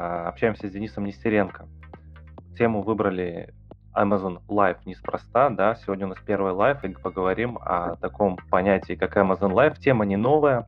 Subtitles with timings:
[0.00, 1.68] а, общаемся с Денисом Нестеренко.
[2.56, 3.52] Тему выбрали
[3.94, 9.18] Amazon Live неспроста, да, сегодня у нас первый live, и поговорим о таком понятии, как
[9.18, 9.78] Amazon Live.
[9.78, 10.66] Тема не новая,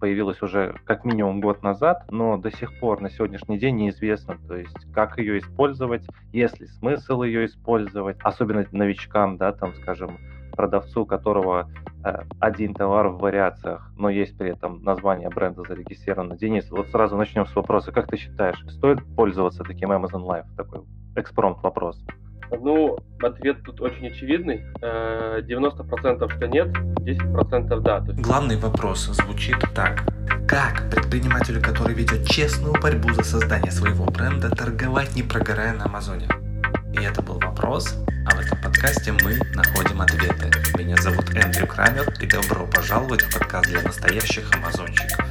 [0.00, 4.56] появилась уже как минимум год назад, но до сих пор на сегодняшний день неизвестно, то
[4.56, 10.18] есть как ее использовать, есть ли смысл ее использовать, особенно новичкам, да, там, скажем,
[10.56, 11.70] продавцу, которого
[12.40, 16.36] один товар в вариациях, но есть при этом название бренда зарегистрировано.
[16.36, 17.92] Денис, вот сразу начнем с вопроса.
[17.92, 20.46] Как ты считаешь, стоит пользоваться таким Amazon Live?
[20.56, 20.82] Такой
[21.16, 22.02] экспромт вопрос.
[22.60, 24.62] Ну, ответ тут очень очевидный.
[24.80, 28.00] 90% э, что нет, 10% да.
[28.00, 28.20] То есть...
[28.20, 30.04] Главный вопрос звучит так.
[30.46, 36.28] Как предпринимателю, который ведет честную борьбу за создание своего бренда, торговать не прогорая на Амазоне?
[36.92, 40.50] И это был вопрос, а в этом подкасте мы находим ответы.
[40.78, 45.26] Меня зовут Эндрю Крамер, и добро пожаловать в подкаст для настоящих амазонщиков.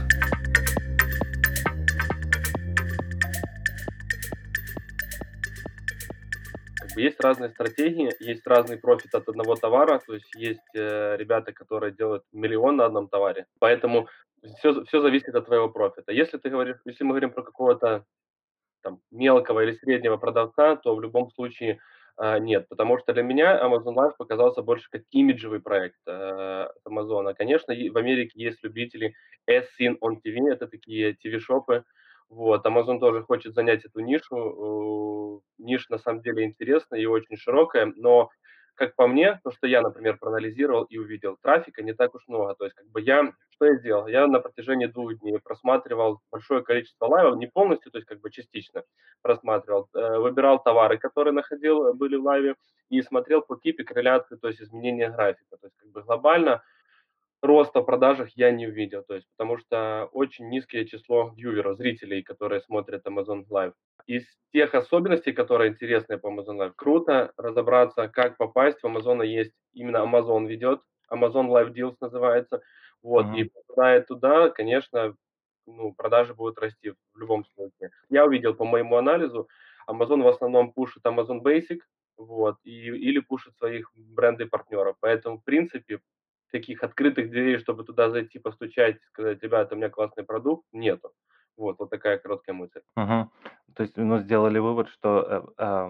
[6.97, 11.93] Есть разные стратегии, есть разный профит от одного товара, то есть есть э, ребята, которые
[11.93, 14.07] делают миллион на одном товаре, поэтому
[14.57, 16.11] все, все зависит от твоего профита.
[16.11, 18.05] Если ты говоришь, если мы говорим про какого-то
[18.81, 21.79] там, мелкого или среднего продавца, то в любом случае
[22.19, 27.33] нет, потому что для меня Amazon Live показался больше как имиджевый проект э, Amazon.
[27.33, 29.15] Конечно, в Америке есть любители
[29.49, 31.83] as seen on TV, это такие TV-шопы,
[32.31, 35.43] вот, Amazon тоже хочет занять эту нишу.
[35.57, 38.29] Ниша на самом деле интересная и очень широкая, но
[38.81, 42.55] как по мне, то, что я, например, проанализировал и увидел, трафика не так уж много.
[42.55, 44.07] То есть, как бы я, что я сделал?
[44.07, 48.31] Я на протяжении двух дней просматривал большое количество лайвов, не полностью, то есть, как бы
[48.31, 48.83] частично
[49.21, 52.55] просматривал, э, выбирал товары, которые находил, были в лайве,
[52.89, 55.57] и смотрел по типе корреляции, то есть, изменения графика.
[55.57, 56.63] То есть, как бы глобально
[57.43, 62.23] роста в продажах я не увидел, то есть потому что очень низкое число вьюверов, зрителей,
[62.23, 63.73] которые смотрят Amazon Live.
[64.07, 68.79] Из тех особенностей, которые интересны по Amazon Live, круто разобраться, как попасть.
[68.81, 72.61] В Amazon есть именно Amazon ведет, Amazon Live Deals называется.
[73.01, 73.39] Вот, mm-hmm.
[73.39, 75.15] и попадая туда, конечно,
[75.65, 77.91] ну, продажи будут расти в любом случае.
[78.09, 79.47] Я увидел по моему анализу,
[79.89, 81.79] Amazon в основном пушит Amazon Basic,
[82.17, 84.97] вот, и, или пушит своих бренды партнеров.
[84.99, 85.99] Поэтому, в принципе,
[86.51, 91.11] таких открытых дверей, чтобы туда зайти, постучать, сказать, ребята, у меня классный продукт, нету.
[91.61, 92.81] Вот, вот такая короткая мысль.
[92.95, 93.29] Угу.
[93.75, 95.89] То есть, ну, сделали вывод, что э, э,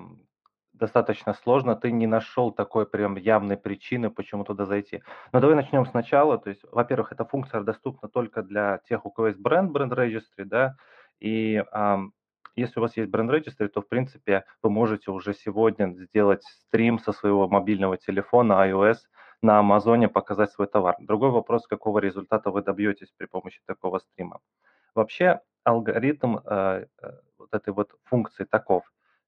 [0.74, 5.02] достаточно сложно, ты не нашел такой прям явной причины, почему туда зайти.
[5.32, 6.38] Но давай начнем сначала.
[6.38, 10.46] То есть, во-первых, эта функция доступна только для тех, у кого есть бренд, бренд registry,
[10.46, 10.76] да,
[11.20, 11.98] и э,
[12.56, 17.00] если у вас есть бренд registry, то, в принципе, вы можете уже сегодня сделать стрим
[17.00, 18.98] со своего мобильного телефона iOS
[19.42, 20.96] на Амазоне показать свой товар.
[21.00, 24.40] Другой вопрос, какого результата вы добьетесь при помощи такого стрима.
[24.96, 28.84] Вообще алгоритм э, э, вот этой вот функции таков.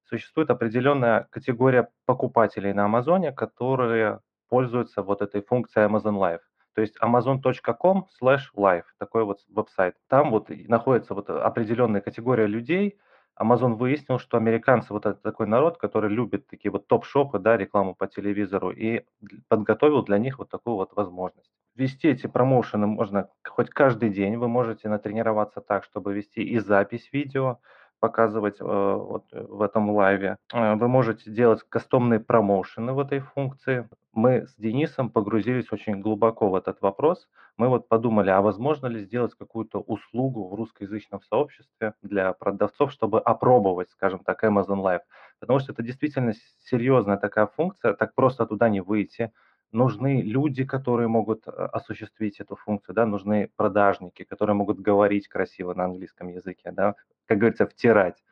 [0.06, 4.20] Существует определенная категория покупателей на Амазоне, которые
[4.50, 6.42] пользуются вот этой функцией Amazon Live.
[6.76, 9.96] То есть amazon.com slash live, такой вот веб-сайт.
[10.08, 12.98] Там вот находится вот определенная категория людей,
[13.40, 17.96] Amazon выяснил, что американцы вот это такой народ, который любит такие вот топ-шопы, да, рекламу
[17.96, 19.06] по телевизору, и
[19.48, 21.52] подготовил для них вот такую вот возможность.
[21.76, 27.10] Вести эти промоушены можно хоть каждый день, вы можете натренироваться так, чтобы вести и запись
[27.12, 27.60] видео,
[28.04, 30.36] показывать э, вот в этом лайве.
[30.54, 33.88] Э, вы можете делать кастомные промоушены в этой функции.
[34.12, 37.30] Мы с Денисом погрузились очень глубоко в этот вопрос.
[37.56, 43.22] Мы вот подумали, а возможно ли сделать какую-то услугу в русскоязычном сообществе для продавцов, чтобы
[43.22, 45.04] опробовать, скажем так, Amazon Live.
[45.40, 46.34] Потому что это действительно
[46.66, 49.32] серьезная такая функция, так просто туда не выйти
[49.74, 55.74] нужны люди, которые могут э, осуществить эту функцию, да, нужны продажники, которые могут говорить красиво
[55.74, 56.96] на английском языке, да,
[57.26, 58.24] как говорится, втирать.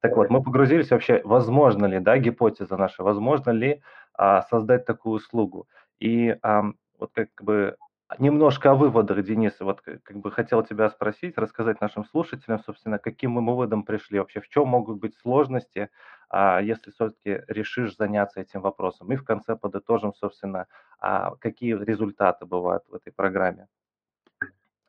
[0.00, 3.82] Так вот, мы погрузились вообще, возможно ли, да, гипотеза наша, возможно ли
[4.14, 5.66] а, создать такую услугу.
[5.98, 6.64] И а,
[6.98, 7.76] вот как бы
[8.18, 13.32] немножко о выводах, Денис, вот как бы хотел тебя спросить, рассказать нашим слушателям, собственно, каким
[13.32, 15.90] мы выводом пришли вообще, в чем могут быть сложности,
[16.28, 19.12] а, если все-таки решишь заняться этим вопросом.
[19.12, 20.66] И в конце подытожим, собственно,
[20.98, 23.68] а, какие результаты бывают в этой программе.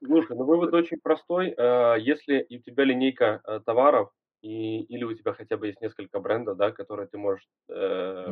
[0.03, 1.53] Слушай, ну вывод очень простой.
[1.57, 6.19] А, если у тебя линейка э, товаров, и, или у тебя хотя бы есть несколько
[6.19, 8.27] брендов, да, которые ты можешь э,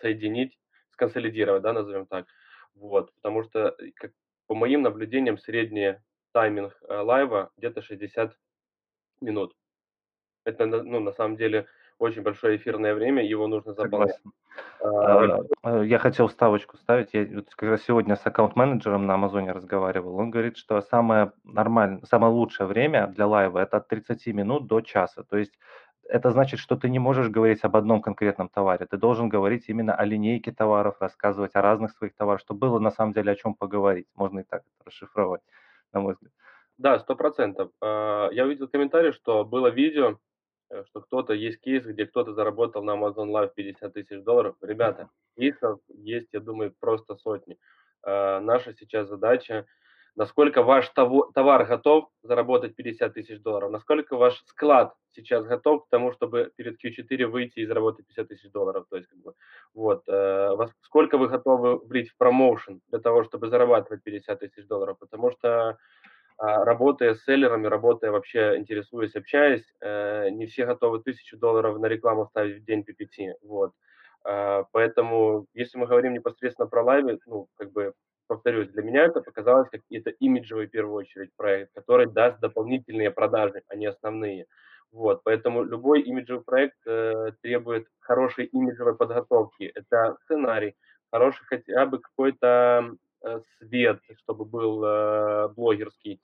[0.00, 0.58] соединить,
[0.92, 2.26] сконсолидировать, да, назовем так,
[2.82, 4.12] вот, потому что, э, как,
[4.46, 5.96] по моим наблюдениям, средний
[6.32, 8.36] тайминг э, лайва где-то 60
[9.20, 9.54] минут.
[10.44, 11.66] Это, ну, на самом деле
[11.98, 14.16] очень большое эфирное время, его нужно заполнять.
[14.16, 14.32] Согласен.
[14.80, 17.14] А, А, э, я хотел вставочку ставить.
[17.14, 20.16] Я вот как раз сегодня с аккаунт-менеджером на "Амазоне" разговаривал.
[20.16, 24.80] Он говорит, что самое нормальное, самое лучшее время для лайва- это от 30 минут до
[24.80, 25.22] часа.
[25.22, 25.58] То есть
[26.08, 28.86] это значит, что ты не можешь говорить об одном конкретном товаре.
[28.86, 32.90] Ты должен говорить именно о линейке товаров, рассказывать о разных своих товарах, чтобы было на
[32.90, 34.08] самом деле о чем поговорить.
[34.14, 35.42] Можно и так это расшифровать,
[35.92, 36.32] на мой взгляд.
[36.78, 37.16] Да, 100
[37.80, 40.18] А, я увидел комментарий, что было видео,
[40.70, 44.56] э, что кто-то есть кейс, где кто-то заработал на Amazon Live 50 тысяч долларов.
[44.62, 47.58] Ребята, кейсов есть, я думаю, просто сотни.
[48.02, 49.66] А, наша сейчас задача
[50.16, 56.12] насколько ваш товар готов заработать 50 тысяч долларов, насколько ваш склад сейчас готов к тому,
[56.12, 58.86] чтобы перед Q4 выйти и заработать 50 тысяч долларов.
[58.90, 59.34] То есть, как бы,
[59.74, 64.98] вот, э, сколько вы готовы влить в промоушен для того, чтобы зарабатывать 50 тысяч долларов,
[64.98, 65.78] потому что
[66.38, 71.86] а, работая с селлерами, работая вообще, интересуясь, общаясь, э, не все готовы тысячу долларов на
[71.86, 73.72] рекламу ставить в день PPT, вот.
[74.24, 77.94] А, поэтому, если мы говорим непосредственно про лайвы, ну, как бы
[78.32, 83.10] повторюсь, для меня это показалось как это имиджевый, в первую очередь, проект, который даст дополнительные
[83.10, 84.46] продажи, а не основные.
[84.90, 89.64] Вот, поэтому любой имиджевый проект э, требует хорошей имиджевой подготовки.
[89.74, 90.74] Это сценарий,
[91.10, 96.20] хороший хотя бы какой-то э, свет, чтобы был э, блогерский,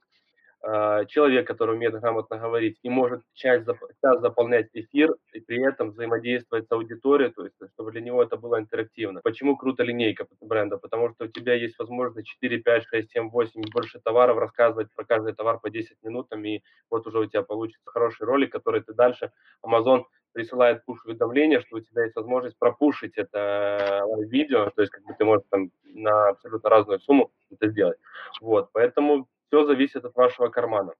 [0.60, 3.66] человек, который умеет грамотно говорить и может часть,
[4.02, 8.36] час заполнять эфир и при этом взаимодействовать с аудиторией, то есть чтобы для него это
[8.36, 9.20] было интерактивно.
[9.22, 10.76] Почему круто линейка бренда?
[10.76, 14.88] Потому что у тебя есть возможность 4, 5, 6, 7, 8 и больше товаров рассказывать
[14.94, 18.82] про каждый товар по 10 минутам, и вот уже у тебя получится хороший ролик, который
[18.82, 19.30] ты дальше,
[19.64, 25.14] Amazon присылает пуш-уведомление, что у тебя есть возможность пропушить это видео, то есть как бы
[25.16, 27.98] ты можешь там на абсолютно разную сумму это сделать.
[28.40, 30.94] Вот, поэтому все зависит от вашего кармана.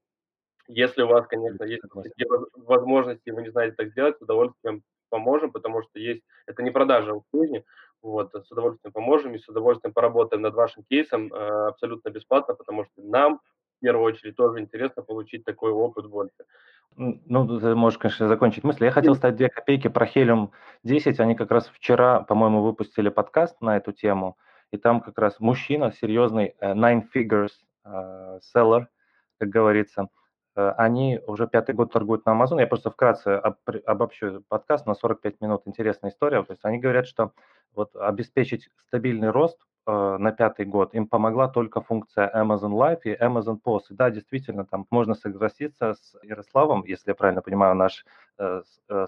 [0.66, 1.82] Если у вас, конечно, есть
[2.56, 7.14] возможности, вы не знаете так сделать, с удовольствием поможем, потому что есть, это не продажа
[7.14, 7.64] услуги,
[8.02, 12.84] вот, с удовольствием поможем и с удовольствием поработаем над вашим кейсом э, абсолютно бесплатно, потому
[12.84, 13.40] что нам
[13.78, 16.44] в первую очередь тоже интересно получить такой опыт больше.
[16.96, 18.84] Ну, ты можешь, конечно, закончить мысль.
[18.84, 20.50] Я хотел стать две копейки про Helium
[20.82, 21.20] 10.
[21.20, 24.36] Они как раз вчера, по-моему, выпустили подкаст на эту тему.
[24.72, 27.52] И там как раз мужчина серьезный, э, nine figures,
[27.88, 28.86] Э, seller,
[29.38, 30.08] как говорится.
[30.56, 32.60] Э, они уже пятый год торгуют на Amazon.
[32.60, 33.40] Я просто вкратце
[33.86, 35.62] обобщу подкаст на 45 минут.
[35.66, 36.42] Интересная история.
[36.42, 37.32] То есть они говорят, что
[37.74, 43.14] вот обеспечить стабильный рост э, на пятый год им помогла только функция Amazon Live и
[43.14, 43.84] Amazon Post.
[43.90, 48.04] И да, действительно, там можно согласиться с Ярославом, если я правильно понимаю, наш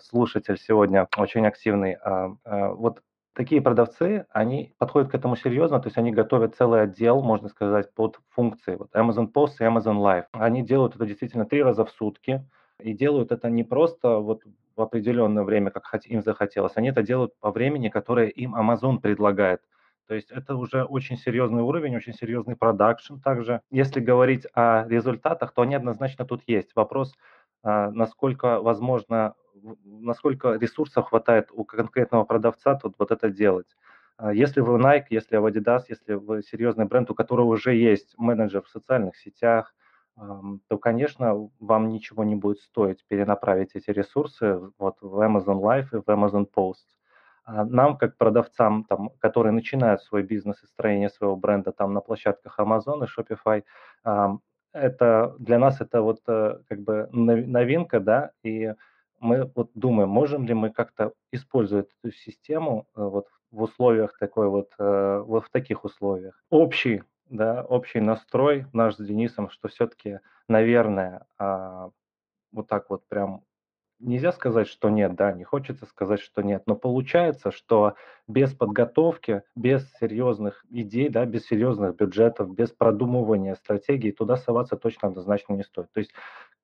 [0.03, 1.95] слушатель сегодня очень активный.
[2.03, 2.35] А,
[2.73, 3.01] вот
[3.35, 7.93] такие продавцы, они подходят к этому серьезно, то есть они готовят целый отдел, можно сказать,
[7.95, 8.77] под функции.
[8.77, 10.25] Вот Amazon Post и Amazon Live.
[10.33, 12.45] Они делают это действительно три раза в сутки,
[12.81, 14.43] и делают это не просто вот
[14.77, 19.61] в определенное время, как им захотелось, они это делают по времени, которое им Amazon предлагает.
[20.07, 23.61] То есть это уже очень серьезный уровень, очень серьезный продакшн также.
[23.71, 26.75] Если говорить о результатах, то они однозначно тут есть.
[26.75, 27.15] Вопрос,
[27.63, 29.35] а, насколько возможно
[29.85, 33.77] насколько ресурсов хватает у конкретного продавца тут вот это делать.
[34.17, 38.15] А если вы Nike, если вы Adidas, если вы серьезный бренд, у которого уже есть
[38.19, 39.75] менеджер в социальных сетях,
[40.69, 46.03] то, конечно, вам ничего не будет стоить перенаправить эти ресурсы вот в Amazon Live и
[46.03, 46.85] в Amazon Post.
[47.45, 52.01] А нам, как продавцам, там, которые начинают свой бизнес и строение своего бренда там на
[52.01, 53.65] площадках Amazon и Shopify,
[54.73, 58.75] это для нас это вот э, как бы новинка, да, и
[59.21, 64.49] мы вот думаем, можем ли мы как-то использовать эту систему э, вот в условиях такой
[64.49, 66.43] вот, э, вот в таких условиях.
[66.51, 71.91] Общий, да, общий настрой наш с Денисом, что все-таки, наверное, а,
[72.53, 73.45] вот так вот прям
[74.01, 77.95] нельзя сказать, что нет, да, не хочется сказать, что нет, но получается, что
[78.27, 85.09] без подготовки, без серьезных идей, да, без серьезных бюджетов, без продумывания стратегии туда соваться точно
[85.09, 85.93] однозначно не стоит.
[85.93, 86.13] То есть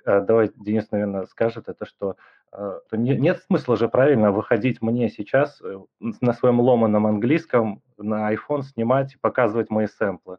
[0.06, 2.16] Э, давай Денис, наверное, скажет, это что
[2.52, 8.62] э, нет смысла же правильно выходить мне сейчас э, на своем ломаном английском на iPhone
[8.62, 10.38] снимать и показывать мои сэмплы.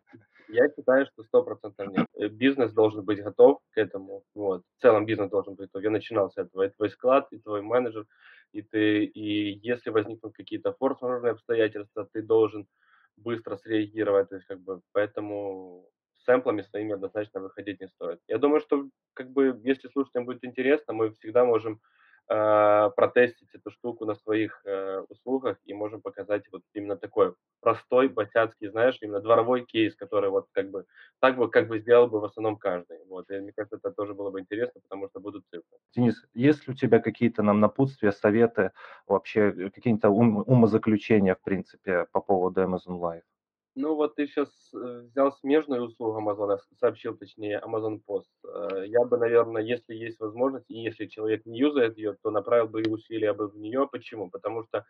[0.50, 2.34] Я считаю, что сто процентов нет.
[2.34, 4.24] Бизнес должен быть готов к этому.
[4.34, 4.64] Вот.
[4.78, 5.84] В целом бизнес должен быть готов.
[5.84, 6.64] Я начинал с этого.
[6.64, 8.06] И твой склад, и твой менеджер,
[8.54, 12.68] и ты, и если возникнут какие-то форс-мажорные обстоятельства, ты должен
[13.18, 14.30] быстро среагировать.
[14.30, 15.90] То есть, как бы, поэтому
[16.28, 18.20] сэмплами своими однозначно выходить не стоит.
[18.28, 21.80] Я думаю, что как бы если слушателям будет интересно, мы всегда можем
[22.30, 27.34] э, протестить эту штуку на своих э, услугах и можем показать вот именно такой
[27.68, 30.86] простой, босяцкий, знаешь, именно дворовой кейс, который вот как бы
[31.20, 32.98] так бы как бы сделал бы в основном каждый.
[33.10, 35.78] Вот, и мне кажется, это тоже было бы интересно, потому что будут цифры.
[35.94, 38.72] Денис, есть ли у тебя какие-то нам напутствия, советы,
[39.06, 43.24] вообще э, какие-то ум- умозаключения, в принципе, по поводу Amazon Live?
[43.76, 48.32] Ну вот ты сейчас э, взял смежную услугу Амазона, сообщил точнее Amazon Post.
[48.46, 52.70] Э, я бы, наверное, если есть возможность, и если человек не юзает ее, то направил
[52.70, 53.88] бы и усилия бы в нее.
[53.92, 54.30] Почему?
[54.30, 54.86] Потому что,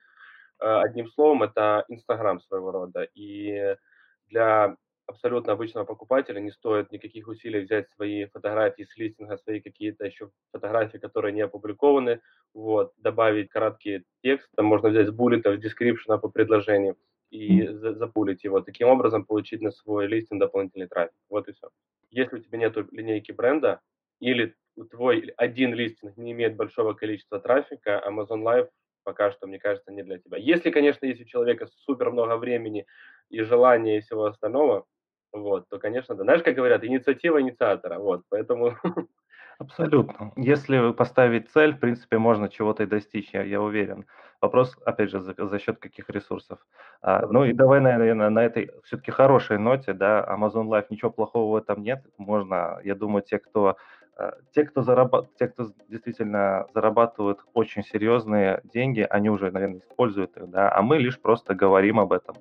[0.59, 3.07] одним словом, это Инстаграм своего рода.
[3.13, 3.75] И
[4.27, 10.05] для абсолютно обычного покупателя не стоит никаких усилий взять свои фотографии с листинга, свои какие-то
[10.05, 12.21] еще фотографии, которые не опубликованы,
[12.53, 16.97] вот, добавить краткий текст, там можно взять с буллетов, дескрипшена по предложению–
[17.29, 18.61] и за запулить его.
[18.61, 21.15] Таким образом получить на свой листинг дополнительный трафик.
[21.29, 21.69] Вот и все.
[22.09, 23.81] Если у тебя нет линейки бренда
[24.19, 24.55] или
[24.91, 28.69] твой один листинг не имеет большого количества трафика, Amazon Live
[29.07, 30.37] пока что, мне кажется, не для тебя.
[30.37, 32.85] Если, конечно, есть у человека супер много времени
[33.29, 34.83] и желания и всего остального,
[35.31, 36.23] вот, то, конечно, да.
[36.23, 38.75] Знаешь, как говорят, инициатива инициатора, вот, поэтому
[39.59, 40.33] Абсолютно.
[40.35, 44.05] Если поставить цель, в принципе, можно чего-то и достичь, я, я уверен.
[44.41, 46.59] Вопрос, опять же, за, за счет каких ресурсов.
[47.01, 51.53] А, ну и давай, наверное, на этой все-таки хорошей ноте, да, Amazon Live, ничего плохого
[51.53, 52.05] в этом нет.
[52.17, 53.77] Можно, я думаю, те, кто,
[54.53, 60.49] те, кто, зарабат, те, кто действительно зарабатывают очень серьезные деньги, они уже, наверное, используют их,
[60.49, 62.35] да, а мы лишь просто говорим об этом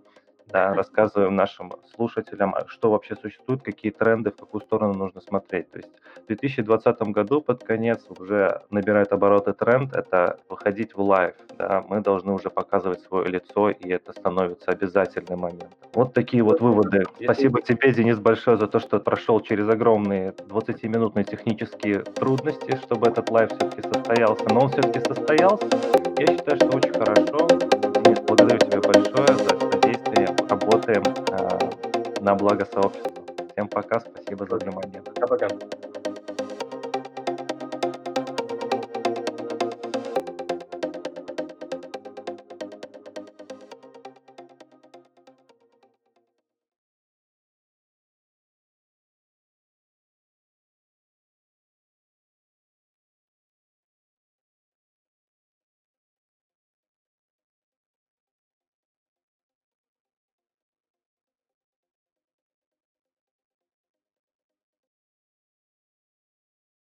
[0.46, 5.70] да, рассказываем нашим слушателям, а что вообще существует, какие тренды, в какую сторону нужно смотреть.
[5.70, 5.90] То есть
[6.22, 11.34] в 2020 году под конец уже набирает обороты тренд, это выходить в live.
[11.58, 15.70] Да, мы должны уже показывать свое лицо, и это становится обязательным моментом.
[15.94, 17.04] Вот такие вот выводы.
[17.22, 23.30] Спасибо тебе, Денис, большое за то, что прошел через огромные 20-минутные технические трудности, чтобы этот
[23.30, 24.44] live все-таки состоялся.
[24.50, 25.66] Но он все-таки состоялся.
[26.18, 27.46] Я считаю, что очень хорошо.
[28.04, 29.56] Денис, благодарю тебя большое за
[30.66, 33.24] работаем э, на благо сообщества.
[33.52, 35.00] Всем пока, спасибо за внимание.
[35.00, 35.85] Пока-пока.